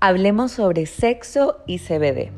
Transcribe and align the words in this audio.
Hablemos 0.00 0.52
sobre 0.52 0.86
sexo 0.86 1.56
y 1.66 1.80
CBD. 1.80 2.30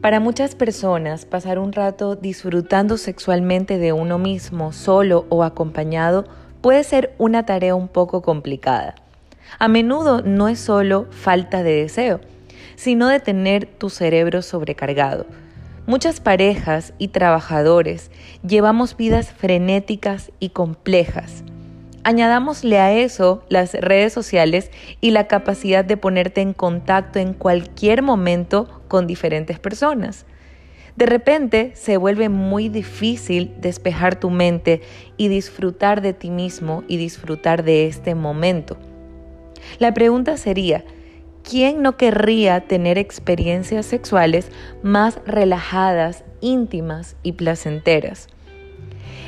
Para 0.00 0.20
muchas 0.20 0.54
personas, 0.54 1.26
pasar 1.26 1.58
un 1.58 1.72
rato 1.72 2.14
disfrutando 2.14 2.96
sexualmente 2.96 3.78
de 3.78 3.92
uno 3.92 4.18
mismo, 4.18 4.70
solo 4.70 5.26
o 5.28 5.42
acompañado, 5.42 6.26
puede 6.60 6.84
ser 6.84 7.12
una 7.18 7.44
tarea 7.44 7.74
un 7.74 7.88
poco 7.88 8.22
complicada. 8.22 8.94
A 9.58 9.66
menudo 9.66 10.22
no 10.22 10.46
es 10.46 10.60
solo 10.60 11.08
falta 11.10 11.64
de 11.64 11.72
deseo, 11.72 12.20
sino 12.76 13.08
de 13.08 13.18
tener 13.18 13.66
tu 13.66 13.90
cerebro 13.90 14.40
sobrecargado. 14.40 15.26
Muchas 15.88 16.20
parejas 16.20 16.92
y 16.98 17.08
trabajadores 17.08 18.12
llevamos 18.46 18.96
vidas 18.96 19.32
frenéticas 19.32 20.30
y 20.38 20.50
complejas 20.50 21.42
Añadámosle 22.06 22.78
a 22.78 22.92
eso 22.92 23.42
las 23.48 23.74
redes 23.74 24.12
sociales 24.12 24.70
y 25.00 25.10
la 25.10 25.26
capacidad 25.26 25.84
de 25.84 25.96
ponerte 25.96 26.40
en 26.40 26.52
contacto 26.52 27.18
en 27.18 27.32
cualquier 27.34 28.02
momento 28.02 28.80
con 28.86 29.08
diferentes 29.08 29.58
personas. 29.58 30.24
De 30.94 31.06
repente 31.06 31.72
se 31.74 31.96
vuelve 31.96 32.28
muy 32.28 32.68
difícil 32.68 33.56
despejar 33.60 34.20
tu 34.20 34.30
mente 34.30 34.82
y 35.16 35.26
disfrutar 35.26 36.00
de 36.00 36.12
ti 36.12 36.30
mismo 36.30 36.84
y 36.86 36.96
disfrutar 36.96 37.64
de 37.64 37.88
este 37.88 38.14
momento. 38.14 38.76
La 39.80 39.92
pregunta 39.92 40.36
sería, 40.36 40.84
¿quién 41.42 41.82
no 41.82 41.96
querría 41.96 42.60
tener 42.68 42.98
experiencias 42.98 43.84
sexuales 43.84 44.52
más 44.80 45.18
relajadas, 45.26 46.22
íntimas 46.40 47.16
y 47.24 47.32
placenteras? 47.32 48.28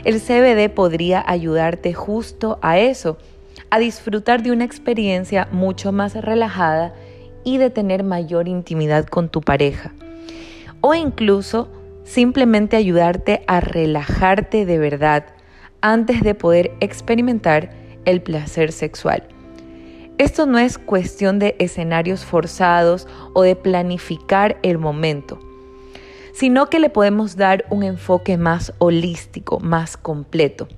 El 0.05 0.21
CBD 0.21 0.73
podría 0.73 1.25
ayudarte 1.27 1.93
justo 1.93 2.59
a 2.63 2.79
eso, 2.79 3.19
a 3.71 3.79
disfrutar 3.79 4.43
de 4.43 4.53
una 4.53 4.65
experiencia 4.65 5.49
mucho 5.51 5.93
más 5.93 6.15
relajada 6.15 6.95
y 7.45 7.59
de 7.59 7.71
tener 7.71 8.05
mayor 8.05 8.49
intimidad 8.49 9.07
con 9.07 9.29
tu 9.29 9.41
pareja. 9.41 9.93
O 10.81 10.95
incluso 10.95 11.69
simplemente 12.05 12.77
ayudarte 12.77 13.43
a 13.47 13.61
relajarte 13.61 14.65
de 14.65 14.79
verdad 14.79 15.27
antes 15.81 16.23
de 16.23 16.35
poder 16.35 16.73
experimentar 16.81 17.71
el 18.05 18.23
placer 18.23 18.73
sexual. 18.73 19.25
Esto 20.17 20.47
no 20.47 20.59
es 20.59 20.79
cuestión 20.79 21.39
de 21.39 21.55
escenarios 21.59 22.25
forzados 22.25 23.07
o 23.35 23.43
de 23.43 23.57
planificar 23.57 24.59
el 24.63 24.79
momento 24.79 25.39
sino 26.33 26.71
que 26.71 26.79
le 26.79 26.91
podemos 26.91 27.37
dar 27.37 27.65
un 27.71 27.83
enfoque 27.83 28.37
más 28.37 28.73
holístico, 28.79 29.61
más 29.61 29.97
completo. 29.97 30.69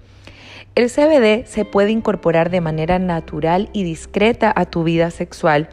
El 0.75 0.89
CBD 0.89 1.47
se 1.47 1.65
puede 1.65 1.91
incorporar 1.91 2.51
de 2.51 2.61
manera 2.61 2.98
natural 2.98 3.69
y 3.73 3.83
discreta 3.83 4.53
a 4.55 4.67
tu 4.67 4.84
vida 4.84 5.11
sexual 5.11 5.69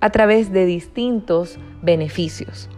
a 0.00 0.10
través 0.10 0.52
de 0.52 0.64
distintos 0.64 1.58
beneficios. 1.82 2.68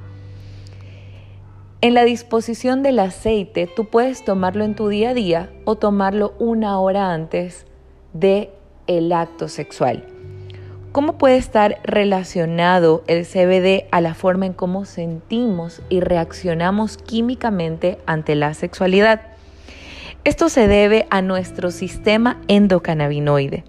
En 1.83 1.95
la 1.95 2.05
disposición 2.05 2.83
del 2.83 2.99
aceite, 2.99 3.67
tú 3.75 3.87
puedes 3.87 4.25
tomarlo 4.25 4.65
en 4.65 4.75
tu 4.75 4.89
día 4.89 5.11
a 5.11 5.15
día 5.15 5.51
o 5.65 5.77
tomarlo 5.77 6.35
una 6.39 6.79
hora 6.79 7.15
antes 7.15 7.65
de 8.13 8.51
el 8.87 9.13
acto 9.13 9.49
sexual. 9.49 10.05
¿Cómo 10.93 11.19
puede 11.19 11.37
estar 11.37 11.79
relacionado 11.85 13.05
el 13.07 13.25
CBD 13.25 13.87
a 13.93 14.01
la 14.01 14.15
forma 14.15 14.47
en 14.47 14.53
cómo 14.53 14.85
sentimos 14.85 15.83
y 15.89 16.01
reaccionamos 16.01 16.97
químicamente 16.97 17.99
ante 18.07 18.35
la 18.35 18.55
sexualidad? 18.55 19.21
Esto 20.25 20.49
se 20.49 20.67
debe 20.67 21.07
a 21.11 21.23
nuestro 21.23 21.71
sistema 21.71 22.41
endocannabinoide, 22.49 23.63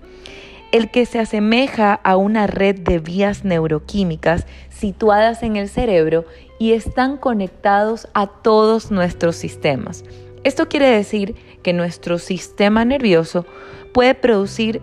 el 0.72 0.89
que 0.89 1.05
se 1.05 1.19
asemeja 1.19 1.94
a 1.94 2.17
una 2.17 2.47
red 2.47 2.80
de 2.80 2.97
vías 2.97 3.46
neuroquímicas 3.46 4.47
situadas 4.69 5.44
en 5.44 5.57
el 5.57 5.69
cerebro 5.69 6.25
y 6.57 6.73
están 6.73 7.17
conectados 7.17 8.07
a 8.16 8.25
todos 8.25 8.90
nuestros 8.90 9.35
sistemas. 9.35 10.03
Esto 10.44 10.67
quiere 10.67 10.90
decir 10.90 11.35
que 11.62 11.72
nuestro 11.72 12.17
sistema 12.17 12.84
nervioso 12.84 13.46
puede 13.94 14.16
producir 14.16 14.81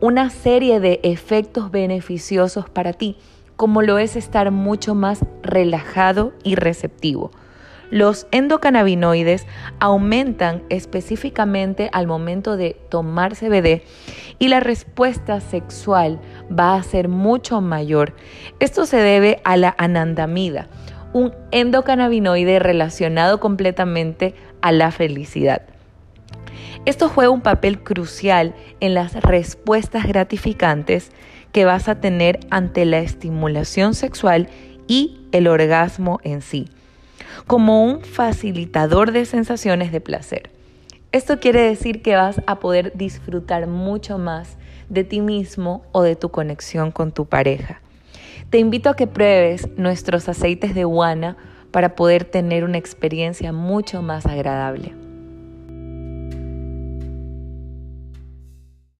una 0.00 0.30
serie 0.30 0.78
de 0.78 1.00
efectos 1.02 1.70
beneficiosos 1.70 2.68
para 2.70 2.92
ti, 2.92 3.16
como 3.56 3.82
lo 3.82 3.98
es 3.98 4.14
estar 4.14 4.50
mucho 4.52 4.94
más 4.94 5.24
relajado 5.42 6.32
y 6.44 6.54
receptivo. 6.54 7.32
Los 7.90 8.26
endocannabinoides 8.30 9.46
aumentan 9.80 10.62
específicamente 10.68 11.88
al 11.92 12.06
momento 12.06 12.56
de 12.56 12.76
tomar 12.90 13.34
CBD 13.34 13.82
y 14.38 14.48
la 14.48 14.60
respuesta 14.60 15.40
sexual 15.40 16.20
va 16.56 16.74
a 16.74 16.82
ser 16.82 17.08
mucho 17.08 17.60
mayor. 17.60 18.14
Esto 18.60 18.84
se 18.84 18.98
debe 18.98 19.40
a 19.42 19.56
la 19.56 19.74
anandamida, 19.78 20.68
un 21.12 21.34
endocannabinoide 21.50 22.58
relacionado 22.58 23.40
completamente 23.40 24.34
a 24.60 24.70
la 24.70 24.92
felicidad. 24.92 25.62
Esto 26.84 27.08
juega 27.08 27.30
un 27.30 27.40
papel 27.40 27.82
crucial 27.82 28.54
en 28.80 28.94
las 28.94 29.14
respuestas 29.14 30.06
gratificantes 30.06 31.10
que 31.52 31.64
vas 31.64 31.88
a 31.88 32.00
tener 32.00 32.40
ante 32.50 32.84
la 32.84 32.98
estimulación 33.00 33.94
sexual 33.94 34.48
y 34.86 35.20
el 35.32 35.46
orgasmo 35.48 36.18
en 36.24 36.40
sí, 36.40 36.68
como 37.46 37.84
un 37.84 38.02
facilitador 38.02 39.12
de 39.12 39.24
sensaciones 39.24 39.92
de 39.92 40.00
placer. 40.00 40.50
Esto 41.12 41.40
quiere 41.40 41.62
decir 41.62 42.02
que 42.02 42.16
vas 42.16 42.42
a 42.46 42.58
poder 42.58 42.92
disfrutar 42.94 43.66
mucho 43.66 44.18
más 44.18 44.56
de 44.88 45.04
ti 45.04 45.20
mismo 45.20 45.82
o 45.92 46.02
de 46.02 46.16
tu 46.16 46.30
conexión 46.30 46.90
con 46.90 47.12
tu 47.12 47.26
pareja. 47.26 47.80
Te 48.50 48.58
invito 48.58 48.88
a 48.90 48.96
que 48.96 49.06
pruebes 49.06 49.68
nuestros 49.76 50.28
aceites 50.28 50.74
de 50.74 50.84
guana 50.84 51.36
para 51.70 51.94
poder 51.94 52.24
tener 52.24 52.64
una 52.64 52.78
experiencia 52.78 53.52
mucho 53.52 54.00
más 54.00 54.26
agradable. 54.26 55.07